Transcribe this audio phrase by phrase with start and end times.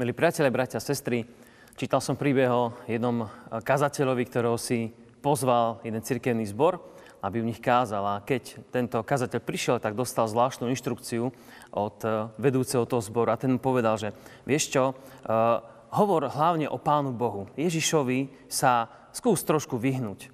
[0.00, 1.28] Milí priatelia, bratia, sestry,
[1.76, 6.80] čítal som príbeh o jednom kazateľovi, ktorého si pozval jeden cirkevný zbor,
[7.20, 8.00] aby v nich kázal.
[8.08, 11.28] A keď tento kazateľ prišiel, tak dostal zvláštnu inštrukciu
[11.76, 14.16] od eh, vedúceho toho zboru a ten mu povedal, že
[14.48, 15.60] vieš čo, uh,
[15.92, 17.52] hovor hlavne o Pánu Bohu.
[17.60, 20.32] Ježišovi sa skús trošku vyhnúť.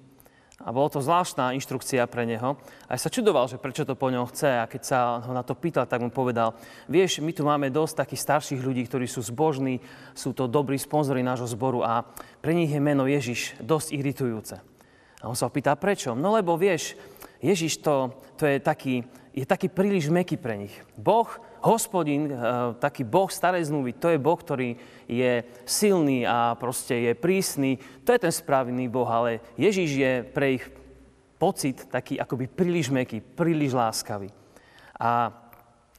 [0.57, 2.57] A bolo to zvláštna inštrukcia pre neho.
[2.89, 4.57] A ja sa čudoval, že prečo to po ňom chce.
[4.57, 6.57] A keď sa ho na to pýtal, tak mu povedal,
[6.89, 9.77] vieš, my tu máme dosť takých starších ľudí, ktorí sú zbožní,
[10.17, 12.01] sú to dobrí sponzory nášho zboru a
[12.41, 14.57] pre nich je meno Ježiš dosť iritujúce.
[15.21, 16.17] A on sa ho pýta, prečo?
[16.17, 16.97] No lebo vieš,
[17.37, 19.05] Ježiš to, to je, taký,
[19.37, 20.73] je taký príliš meký pre nich.
[20.97, 21.29] Boh
[21.61, 22.35] hospodin, eh,
[22.77, 27.79] taký boh starej zmluvy, to je boh, ktorý je silný a proste je prísny.
[28.05, 30.65] To je ten správny boh, ale Ježiš je pre ich
[31.37, 34.29] pocit taký akoby príliš meký, príliš láskavý.
[34.97, 35.29] A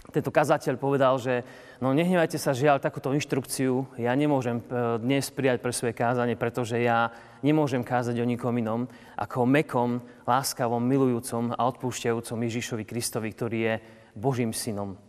[0.08, 1.44] tento kazateľ povedal, že
[1.84, 6.78] no nehnevajte sa, žiaľ, takúto inštrukciu ja nemôžem eh, dnes prijať pre svoje kázanie, pretože
[6.80, 7.12] ja
[7.42, 9.90] nemôžem kázať o nikom inom ako o mekom,
[10.26, 13.74] láskavom, milujúcom a odpúšťajúcom Ježišovi Kristovi, ktorý je
[14.18, 15.07] Božím synom.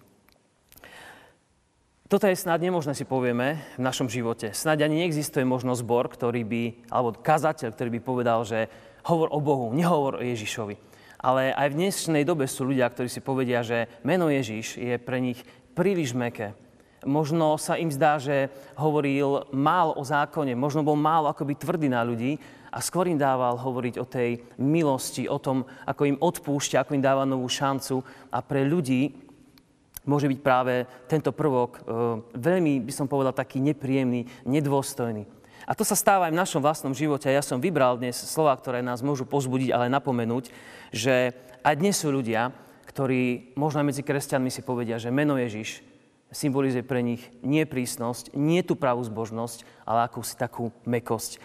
[2.10, 4.50] Toto je snad nemožné si povieme v našom živote.
[4.50, 8.66] Snad ani neexistuje možno zbor, ktorý by, alebo kazateľ, ktorý by povedal, že
[9.06, 10.74] hovor o Bohu, nehovor o Ježišovi.
[11.22, 15.22] Ale aj v dnešnej dobe sú ľudia, ktorí si povedia, že meno Ježiš je pre
[15.22, 15.38] nich
[15.78, 16.58] príliš meké.
[17.06, 22.02] Možno sa im zdá, že hovoril málo o zákone, možno bol málo akoby tvrdý na
[22.02, 22.42] ľudí
[22.74, 27.06] a skôr im dával hovoriť o tej milosti, o tom, ako im odpúšťa, ako im
[27.06, 28.02] dáva novú šancu.
[28.34, 29.29] A pre ľudí,
[30.08, 31.82] môže byť práve tento prvok e,
[32.38, 35.28] veľmi, by som povedal, taký nepríjemný, nedôstojný.
[35.70, 37.30] A to sa stáva aj v našom vlastnom živote.
[37.30, 40.50] Ja som vybral dnes slova, ktoré nás môžu pozbudiť, ale napomenúť,
[40.90, 42.50] že aj dnes sú ľudia,
[42.90, 45.86] ktorí možno medzi kresťanmi si povedia, že meno Ježiš
[46.34, 51.38] symbolizuje pre nich nie prísnosť, nie tú pravú zbožnosť, ale akúsi takú mekosť.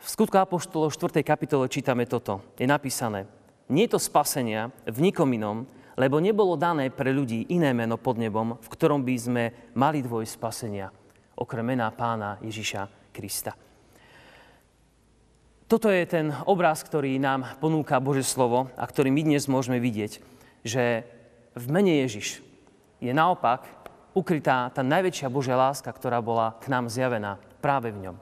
[0.00, 1.20] V skutku Apoštolov 4.
[1.20, 2.40] kapitole čítame toto.
[2.56, 3.28] Je napísané,
[3.70, 5.68] nie je to spasenia v nikom inom,
[6.00, 9.44] lebo nebolo dané pre ľudí iné meno pod nebom, v ktorom by sme
[9.76, 10.88] mali dvoj spasenia,
[11.36, 13.52] okrem mena pána Ježiša Krista.
[15.68, 20.24] Toto je ten obraz, ktorý nám ponúka Bože slovo a ktorý my dnes môžeme vidieť,
[20.64, 21.04] že
[21.52, 22.40] v mene Ježiš
[22.96, 23.68] je naopak
[24.16, 28.16] ukrytá tá najväčšia Božia láska, ktorá bola k nám zjavená práve v ňom.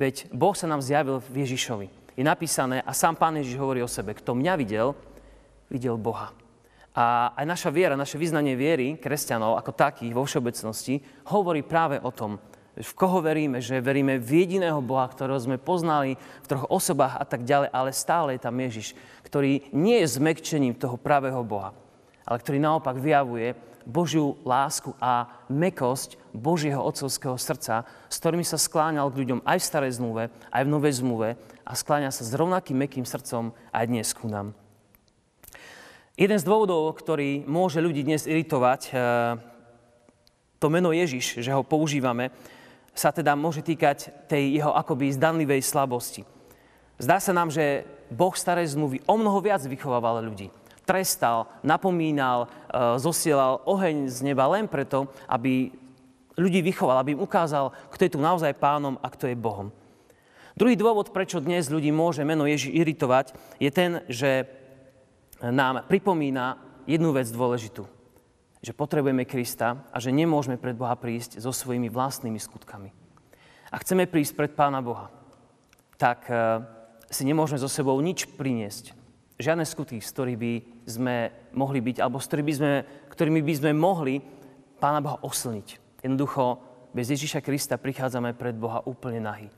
[0.00, 1.86] Veď Boh sa nám zjavil v Ježišovi.
[2.16, 4.96] Je napísané a sám Pán Ježiš hovorí o sebe, kto mňa videl,
[5.68, 6.41] videl Boha.
[6.92, 11.00] A aj naša viera, naše vyznanie viery kresťanov ako takých vo všeobecnosti
[11.32, 12.36] hovorí práve o tom,
[12.72, 17.24] v koho veríme, že veríme v jediného Boha, ktorého sme poznali v troch osobách a
[17.28, 18.96] tak ďalej, ale stále je tam Ježiš,
[19.28, 21.76] ktorý nie je zmekčením toho pravého Boha,
[22.24, 23.52] ale ktorý naopak vyjavuje
[23.84, 29.68] Božiu lásku a mekosť Božieho otcovského srdca, s ktorými sa skláňal k ľuďom aj v
[29.68, 31.28] starej zmluve, aj v novej zmluve
[31.68, 34.56] a skláňa sa s rovnakým mekým srdcom aj dnes ku nám.
[36.12, 38.92] Jeden z dôvodov, ktorý môže ľudí dnes iritovať, eh,
[40.60, 42.28] to meno Ježiš, že ho používame,
[42.92, 46.28] sa teda môže týkať tej jeho akoby zdanlivej slabosti.
[47.00, 50.52] Zdá sa nám, že Boh starej zmluvy o mnoho viac vychovával ľudí.
[50.84, 55.72] Trestal, napomínal, eh, zosielal oheň z neba len preto, aby
[56.36, 59.72] ľudí vychoval, aby im ukázal, kto je tu naozaj pánom a kto je Bohom.
[60.60, 64.60] Druhý dôvod, prečo dnes ľudí môže meno Ježiš iritovať, je ten, že
[65.50, 67.82] nám pripomína jednu vec dôležitú.
[68.62, 72.94] Že potrebujeme Krista a že nemôžeme pred Boha prísť so svojimi vlastnými skutkami.
[73.72, 75.10] A chceme prísť pred Pána Boha,
[75.98, 76.62] tak e,
[77.10, 78.94] si nemôžeme so sebou nič priniesť.
[79.40, 80.52] Žiadne skutky, z ktorých by
[80.86, 81.16] sme
[81.56, 82.72] mohli byť, alebo s ktorými by sme,
[83.10, 84.14] ktorými by sme mohli
[84.78, 85.98] Pána Boha oslniť.
[86.04, 86.60] Jednoducho,
[86.92, 89.48] bez Ježíša Krista prichádzame pred Boha úplne nahý.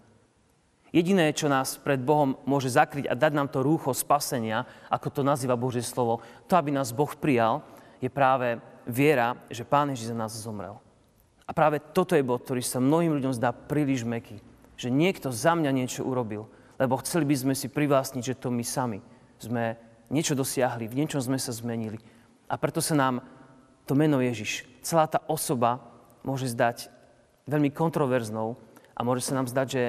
[0.95, 5.23] Jediné, čo nás pred Bohom môže zakryť a dať nám to rúcho spasenia, ako to
[5.27, 7.67] nazýva Božie slovo, to, aby nás Boh prijal,
[7.99, 10.79] je práve viera, že Pán Ježiš za nás zomrel.
[11.45, 14.39] A práve toto je bod, ktorý sa mnohým ľuďom zdá príliš meký.
[14.79, 16.47] Že niekto za mňa niečo urobil,
[16.79, 19.03] lebo chceli by sme si privlastniť, že to my sami
[19.43, 19.75] sme
[20.15, 21.99] niečo dosiahli, v niečom sme sa zmenili.
[22.47, 23.19] A preto sa nám
[23.83, 25.83] to meno Ježiš, celá tá osoba
[26.23, 26.89] môže zdať
[27.51, 28.57] veľmi kontroverznou
[28.95, 29.83] a môže sa nám zdať, že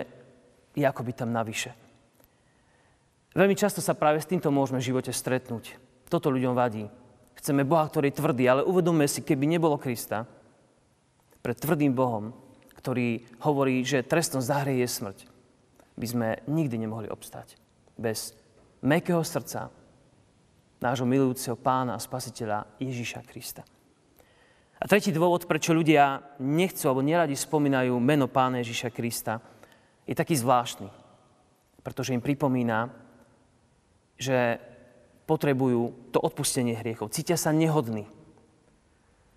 [0.75, 1.71] je akoby tam navyše.
[3.35, 5.75] Veľmi často sa práve s týmto môžeme v živote stretnúť.
[6.07, 6.87] Toto ľuďom vadí.
[7.35, 10.23] Chceme Boha, ktorý je tvrdý, ale uvedomme si, keby nebolo Krista,
[11.43, 12.31] pred tvrdým Bohom,
[12.79, 15.17] ktorý hovorí, že trestom za hry je smrť,
[15.99, 17.59] by sme nikdy nemohli obstať.
[17.99, 18.33] Bez
[18.81, 19.67] mekého srdca
[20.79, 23.65] nášho milujúceho pána a spasiteľa Ježíša Krista.
[24.75, 29.39] A tretí dôvod, prečo ľudia nechcú alebo neradi spomínajú meno Pána Ježiša Krista,
[30.05, 30.89] je taký zvláštny.
[31.81, 32.89] Pretože im pripomína,
[34.17, 34.57] že
[35.25, 37.11] potrebujú to odpustenie hriechov.
[37.11, 38.05] Cítia sa nehodní.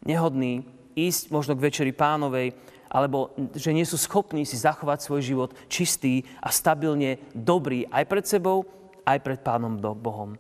[0.05, 2.55] Nehodní ísť možno k večeri pánovej,
[2.89, 8.25] alebo že nie sú schopní si zachovať svoj život čistý a stabilne dobrý aj pred
[8.25, 8.65] sebou,
[9.05, 10.37] aj pred pánom Bohom.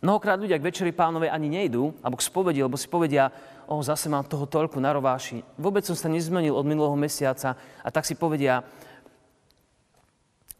[0.00, 3.28] Mnohokrát ľudia k večeri pánovej ani nejdú, alebo k spovedi, lebo si povedia,
[3.68, 5.44] o, zase mám toho toľko na rováši.
[5.60, 7.52] Vôbec som sa nezmenil od minulého mesiaca
[7.84, 8.64] a tak si povedia,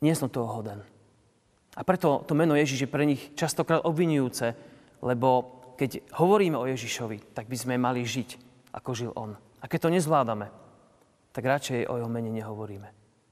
[0.00, 0.80] nie som toho hoden.
[1.76, 4.52] A preto to meno Ježiš je pre nich častokrát obvinujúce,
[5.00, 8.36] lebo keď hovoríme o Ježišovi, tak by sme mali žiť,
[8.74, 9.32] ako žil on.
[9.60, 10.52] A keď to nezvládame,
[11.30, 12.88] tak radšej o jeho mene nehovoríme.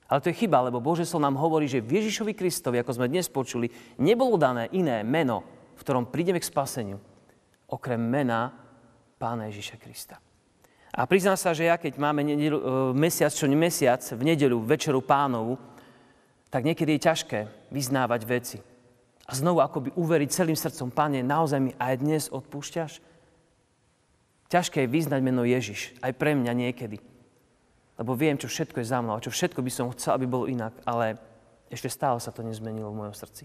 [0.09, 3.13] Ale to je chyba, lebo Bože som nám hovorí, že v Ježišovi Kristovi, ako sme
[3.13, 3.69] dnes počuli,
[4.01, 5.45] nebolo dané iné meno,
[5.77, 6.97] v ktorom prídeme k spaseniu,
[7.69, 8.57] okrem mena
[9.21, 10.17] Pána Ježiša Krista.
[10.95, 12.63] A priznám sa, že ja keď máme nedelu, e,
[12.97, 15.61] mesiac čo mesiac, v nedelu, večeru pánovu,
[16.49, 18.59] tak niekedy je ťažké vyznávať veci.
[19.29, 23.05] A znovu akoby uveriť celým srdcom, Pane, naozaj mi aj dnes odpúšťaš?
[24.49, 26.97] Ťažké je vyznať meno Ježiš, aj pre mňa niekedy.
[28.01, 30.49] Lebo viem, čo všetko je za mnou a čo všetko by som chcel, aby bolo
[30.49, 31.21] inak, ale
[31.69, 33.45] ešte stále sa to nezmenilo v mojom srdci.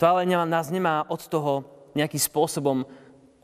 [0.00, 2.88] To ale nás nemá od toho nejakým spôsobom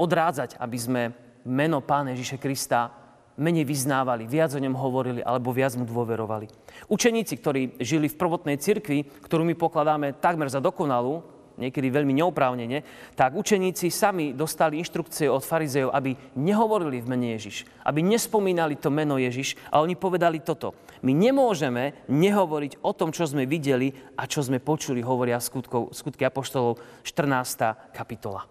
[0.01, 1.03] odrádzať, aby sme
[1.45, 2.89] meno Pána Ježiša Krista
[3.39, 6.51] menej vyznávali, viac o ňom hovorili alebo viac mu dôverovali.
[6.91, 11.23] Učeníci, ktorí žili v prvotnej cirkvi, ktorú my pokladáme takmer za dokonalú,
[11.59, 12.87] niekedy veľmi neoprávnene,
[13.19, 18.95] tak učeníci sami dostali inštrukcie od farizejov, aby nehovorili v mene Ježiš, aby nespomínali to
[18.95, 20.79] meno Ježiš a oni povedali toto.
[21.03, 26.23] My nemôžeme nehovoriť o tom, čo sme videli a čo sme počuli, hovoria skutkov, skutky
[26.27, 27.95] Apoštolov 14.
[27.95, 28.47] kapitola.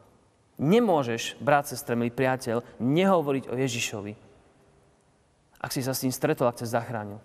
[0.58, 4.27] Nemôžeš, brat, sestre, milý priateľ, nehovoriť o Ježišovi,
[5.68, 7.20] ak si sa s ním stretol, ak ťa zachránil.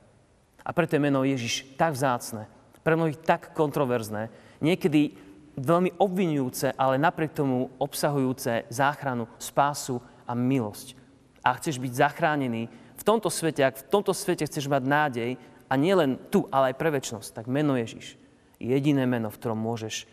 [0.66, 2.50] A preto je meno Ježiš tak vzácne,
[2.82, 5.14] pre mnohých tak kontroverzné, niekedy
[5.54, 10.98] veľmi obvinujúce, ale napriek tomu obsahujúce záchranu, spásu a milosť.
[11.46, 12.66] A chceš byť zachránený
[12.98, 15.30] v tomto svete, ak v tomto svete chceš mať nádej,
[15.70, 18.20] a nielen tu, ale aj pre väčšnosť, tak meno Ježiš
[18.60, 20.04] je jediné meno, v ktorom môžeš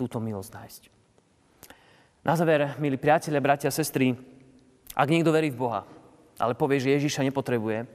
[0.00, 0.82] túto milosť nájsť.
[2.24, 4.16] Na záver, milí priatelia, bratia sestry,
[4.96, 5.84] ak niekto verí v Boha,
[6.38, 7.86] ale povie, že Ježiša nepotrebuje,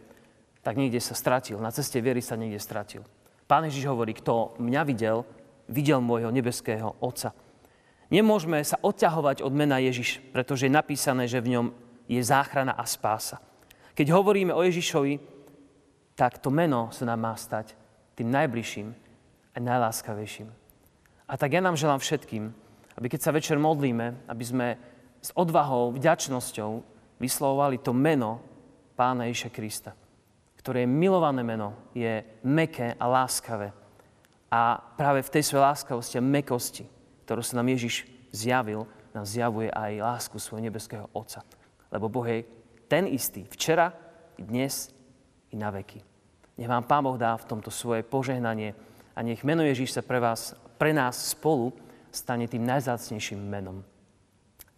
[0.64, 1.60] tak niekde sa stratil.
[1.60, 3.04] Na ceste viery sa niekde stratil.
[3.50, 5.26] Pán Ježiš hovorí, kto mňa videl,
[5.66, 7.34] videl môjho nebeského Otca.
[8.10, 11.66] Nemôžeme sa odťahovať od mena Ježiš, pretože je napísané, že v ňom
[12.10, 13.38] je záchrana a spása.
[13.94, 15.22] Keď hovoríme o Ježišovi,
[16.18, 17.78] tak to meno sa nám má stať
[18.18, 18.88] tým najbližším
[19.56, 20.50] a najláskavejším.
[21.30, 22.50] A tak ja nám želám všetkým,
[22.98, 24.68] aby keď sa večer modlíme, aby sme
[25.22, 28.42] s odvahou, vďačnosťou vyslovovali to meno
[28.96, 29.92] Pána Ježiša Krista,
[30.60, 33.72] ktoré je milované meno, je meké a láskavé.
[34.52, 36.84] A práve v tej svojej láskavosti a mekosti,
[37.24, 38.84] ktorú sa nám Ježiš zjavil,
[39.16, 41.48] nám zjavuje aj lásku svojho nebeského Otca.
[41.94, 42.44] Lebo Boh je
[42.92, 43.94] ten istý včera,
[44.36, 44.92] dnes,
[45.50, 46.02] i na veky.
[46.60, 48.76] Nech vám Pán Boh dá v tomto svoje požehnanie
[49.16, 51.74] a nech meno Ježiš sa pre vás, pre nás spolu
[52.12, 53.82] stane tým najzácnejším menom.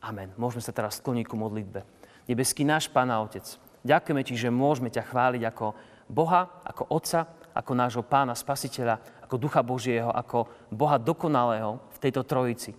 [0.01, 0.33] Amen.
[0.37, 2.00] Môžeme sa teraz skloniť ku modlitbe.
[2.29, 3.45] Nebeský náš Pána Otec,
[3.81, 5.65] ďakujeme Ti, že môžeme ťa chváliť ako
[6.11, 7.25] Boha, ako Otca,
[7.55, 12.75] ako nášho Pána Spasiteľa, ako Ducha Božieho, ako Boha dokonalého v tejto trojici.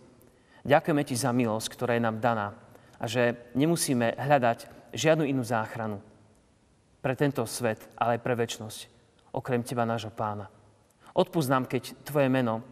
[0.63, 2.55] Ďakujeme Ti za milosť, ktorá je nám daná
[3.03, 5.99] a že nemusíme hľadať žiadnu inú záchranu
[7.03, 8.79] pre tento svet, ale aj pre väčnosť,
[9.35, 10.47] okrem Teba, nášho Pána.
[11.13, 12.63] Odpúsť nám, keď Tvoje meno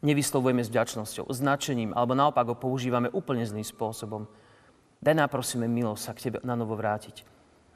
[0.00, 4.30] nevyslovujeme s vďačnosťou, značením, alebo naopak ho používame úplne zlým spôsobom.
[5.02, 7.26] Daj nám prosíme milosť sa k Tebe na novo vrátiť,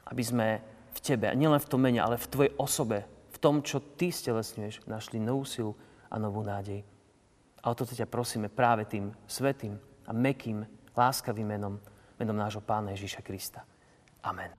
[0.07, 0.47] aby sme
[0.95, 3.03] v Tebe, nielen v tom mene, ale v Tvojej osobe,
[3.35, 5.75] v tom, čo Ty stelesňuješ, našli novú silu
[6.07, 6.87] a novú nádej.
[7.59, 9.75] A o toto ťa prosíme práve tým svetým
[10.07, 10.63] a mekým,
[10.95, 11.75] láskavým menom,
[12.15, 13.67] menom nášho Pána Ježíša Krista.
[14.23, 14.55] Amen.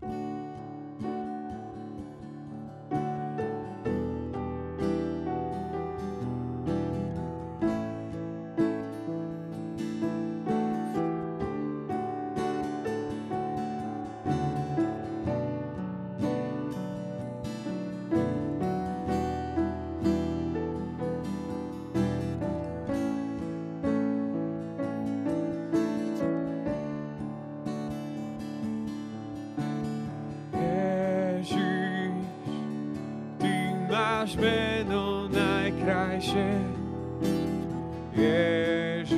[34.29, 36.61] máš meno najkrajšie.
[38.13, 39.17] Ježiš,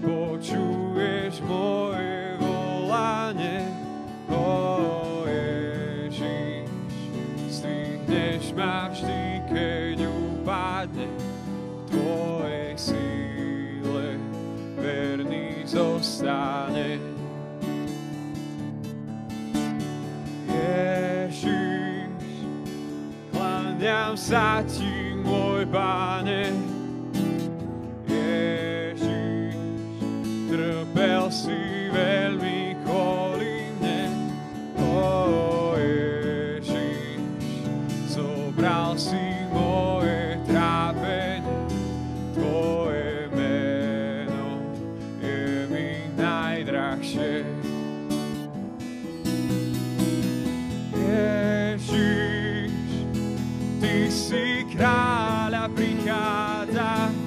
[0.00, 3.68] počuješ moje volanie.
[4.32, 6.64] O Ježiš,
[7.52, 14.16] stvihneš ma vždy, keď upadne v tvojej síle.
[14.80, 17.15] Verný zostaneš.
[24.16, 26.48] Priznám sa ti, môj páne,
[28.08, 29.52] Ježiš,
[30.48, 31.75] trpel si
[54.16, 54.64] si
[55.50, 57.25] la prikada